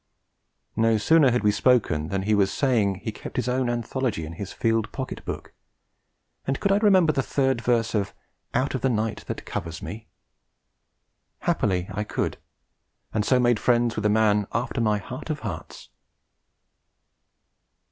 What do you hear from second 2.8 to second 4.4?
he kept his own anthology in